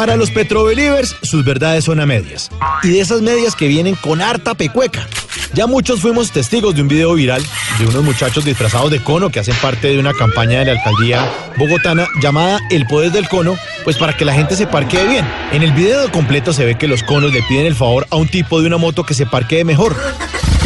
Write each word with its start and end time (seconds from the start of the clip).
Para 0.00 0.16
los 0.16 0.30
Petrobelievers, 0.30 1.14
sus 1.20 1.44
verdades 1.44 1.84
son 1.84 2.00
a 2.00 2.06
medias. 2.06 2.50
Y 2.82 2.88
de 2.88 3.00
esas 3.00 3.20
medias 3.20 3.54
que 3.54 3.68
vienen 3.68 3.94
con 3.96 4.22
harta 4.22 4.54
pecueca. 4.54 5.06
Ya 5.52 5.66
muchos 5.66 6.00
fuimos 6.00 6.32
testigos 6.32 6.74
de 6.74 6.80
un 6.80 6.88
video 6.88 7.12
viral 7.12 7.42
de 7.78 7.86
unos 7.86 8.02
muchachos 8.02 8.46
disfrazados 8.46 8.90
de 8.90 9.04
cono 9.04 9.28
que 9.28 9.40
hacen 9.40 9.54
parte 9.56 9.88
de 9.88 9.98
una 9.98 10.14
campaña 10.14 10.60
de 10.60 10.64
la 10.64 10.72
alcaldía 10.72 11.30
bogotana 11.58 12.08
llamada 12.22 12.60
El 12.70 12.86
Poder 12.86 13.12
del 13.12 13.28
Cono, 13.28 13.58
pues 13.84 13.98
para 13.98 14.16
que 14.16 14.24
la 14.24 14.32
gente 14.32 14.56
se 14.56 14.66
parquee 14.66 15.06
bien. 15.06 15.26
En 15.52 15.62
el 15.62 15.72
video 15.72 16.10
completo 16.10 16.54
se 16.54 16.64
ve 16.64 16.78
que 16.78 16.88
los 16.88 17.02
conos 17.02 17.34
le 17.34 17.42
piden 17.42 17.66
el 17.66 17.74
favor 17.74 18.06
a 18.08 18.16
un 18.16 18.26
tipo 18.26 18.58
de 18.58 18.68
una 18.68 18.78
moto 18.78 19.04
que 19.04 19.12
se 19.12 19.26
parquee 19.26 19.64
mejor. 19.64 19.94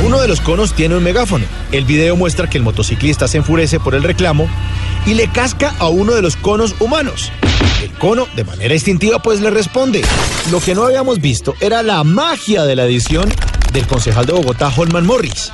Uno 0.04 0.20
de 0.20 0.28
los 0.28 0.40
conos 0.40 0.74
tiene 0.74 0.94
un 0.94 1.02
megáfono. 1.02 1.44
El 1.72 1.84
video 1.86 2.14
muestra 2.14 2.48
que 2.48 2.58
el 2.58 2.62
motociclista 2.62 3.26
se 3.26 3.38
enfurece 3.38 3.80
por 3.80 3.96
el 3.96 4.04
reclamo 4.04 4.48
y 5.06 5.14
le 5.14 5.26
casca 5.26 5.74
a 5.80 5.88
uno 5.88 6.12
de 6.14 6.22
los 6.22 6.36
conos 6.36 6.76
humanos. 6.78 7.32
Cono, 8.04 8.28
de 8.36 8.44
manera 8.44 8.74
instintiva, 8.74 9.18
pues 9.18 9.40
le 9.40 9.48
responde. 9.48 10.02
Lo 10.50 10.60
que 10.60 10.74
no 10.74 10.84
habíamos 10.84 11.22
visto 11.22 11.54
era 11.58 11.82
la 11.82 12.04
magia 12.04 12.64
de 12.64 12.76
la 12.76 12.84
edición 12.84 13.32
del 13.72 13.86
concejal 13.86 14.26
de 14.26 14.34
Bogotá, 14.34 14.70
Holman 14.76 15.06
Morris. 15.06 15.50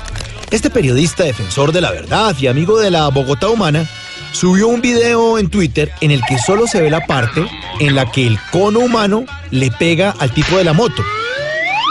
Este 0.49 0.69
periodista 0.69 1.23
defensor 1.23 1.71
de 1.71 1.79
la 1.79 1.91
verdad 1.91 2.35
y 2.37 2.47
amigo 2.47 2.77
de 2.77 2.91
la 2.91 3.07
Bogotá 3.07 3.47
humana 3.47 3.89
subió 4.33 4.67
un 4.67 4.81
video 4.81 5.39
en 5.39 5.49
Twitter 5.49 5.93
en 6.01 6.11
el 6.11 6.21
que 6.25 6.39
solo 6.39 6.67
se 6.67 6.81
ve 6.81 6.89
la 6.89 7.07
parte 7.07 7.47
en 7.79 7.95
la 7.95 8.11
que 8.11 8.27
el 8.27 8.37
cono 8.51 8.79
humano 8.79 9.23
le 9.49 9.71
pega 9.71 10.13
al 10.19 10.33
tipo 10.33 10.57
de 10.57 10.65
la 10.65 10.73
moto. 10.73 11.05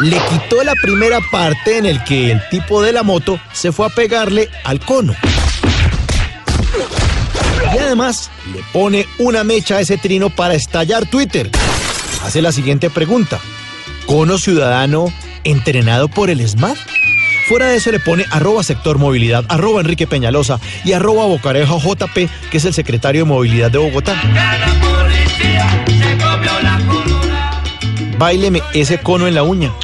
Le 0.02 0.18
quitó 0.28 0.62
la 0.62 0.74
primera 0.74 1.20
parte 1.32 1.78
en 1.78 1.86
el 1.86 2.04
que 2.04 2.32
el 2.32 2.48
tipo 2.50 2.82
de 2.82 2.92
la 2.92 3.02
moto 3.02 3.40
se 3.54 3.72
fue 3.72 3.86
a 3.86 3.88
pegarle 3.88 4.50
al 4.64 4.78
cono. 4.80 5.14
Le 8.00 8.62
pone 8.72 9.06
una 9.18 9.44
mecha 9.44 9.76
a 9.76 9.80
ese 9.80 9.98
trino 9.98 10.30
para 10.30 10.54
estallar 10.54 11.04
Twitter. 11.04 11.50
Hace 12.24 12.40
la 12.40 12.50
siguiente 12.50 12.88
pregunta. 12.88 13.38
¿Cono 14.06 14.38
ciudadano 14.38 15.12
entrenado 15.44 16.08
por 16.08 16.30
el 16.30 16.46
SMAT? 16.48 16.78
Fuera 17.46 17.66
de 17.66 17.76
eso 17.76 17.90
le 17.90 18.00
pone 18.00 18.24
arroba 18.30 18.62
sector 18.62 18.96
movilidad, 18.96 19.44
arroba 19.48 19.82
Enrique 19.82 20.06
Peñalosa 20.06 20.58
y 20.82 20.92
arroba 20.92 21.26
Bocarejo 21.26 21.78
JP, 21.78 22.30
que 22.50 22.56
es 22.56 22.64
el 22.64 22.72
secretario 22.72 23.24
de 23.24 23.28
movilidad 23.28 23.70
de 23.70 23.78
Bogotá. 23.78 24.18
Báileme 28.16 28.62
ese 28.72 28.98
cono 28.98 29.28
en 29.28 29.34
la 29.34 29.42
uña. 29.42 29.74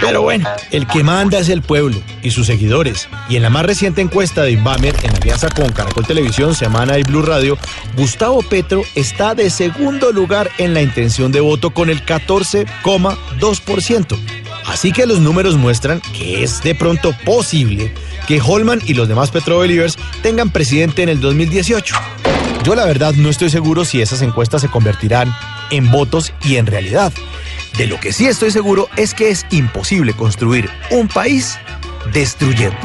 Pero 0.00 0.22
bueno, 0.22 0.48
el 0.70 0.86
que 0.86 1.02
manda 1.02 1.38
es 1.38 1.48
el 1.48 1.62
pueblo 1.62 2.00
y 2.22 2.30
sus 2.30 2.46
seguidores. 2.46 3.08
Y 3.28 3.36
en 3.36 3.42
la 3.42 3.50
más 3.50 3.66
reciente 3.66 4.00
encuesta 4.00 4.42
de 4.42 4.52
Inbamer, 4.52 4.94
en 5.02 5.14
alianza 5.14 5.48
con 5.50 5.72
Caracol 5.72 6.06
Televisión, 6.06 6.54
Semana 6.54 6.98
y 6.98 7.02
Blue 7.02 7.22
Radio, 7.22 7.58
Gustavo 7.96 8.42
Petro 8.42 8.82
está 8.94 9.34
de 9.34 9.50
segundo 9.50 10.12
lugar 10.12 10.50
en 10.58 10.74
la 10.74 10.82
intención 10.82 11.32
de 11.32 11.40
voto 11.40 11.70
con 11.70 11.90
el 11.90 12.04
14,2%. 12.04 14.18
Así 14.66 14.92
que 14.92 15.06
los 15.06 15.20
números 15.20 15.56
muestran 15.56 16.00
que 16.16 16.42
es 16.42 16.62
de 16.62 16.74
pronto 16.74 17.14
posible 17.24 17.92
que 18.26 18.40
Holman 18.40 18.80
y 18.86 18.94
los 18.94 19.08
demás 19.08 19.30
Petrobelievers 19.30 19.96
tengan 20.22 20.50
presidente 20.50 21.02
en 21.02 21.08
el 21.08 21.20
2018. 21.20 21.96
Yo 22.62 22.74
la 22.74 22.84
verdad 22.84 23.14
no 23.14 23.30
estoy 23.30 23.50
seguro 23.50 23.84
si 23.84 24.02
esas 24.02 24.22
encuestas 24.22 24.60
se 24.60 24.68
convertirán 24.68 25.34
en 25.70 25.90
votos 25.90 26.32
y 26.44 26.56
en 26.56 26.66
realidad. 26.66 27.12
De 27.76 27.86
lo 27.86 27.98
que 28.00 28.12
sí 28.12 28.26
estoy 28.26 28.50
seguro 28.50 28.88
es 28.96 29.14
que 29.14 29.30
es 29.30 29.46
imposible 29.50 30.12
construir 30.12 30.68
un 30.90 31.08
país 31.08 31.58
destruyendo. 32.12 32.76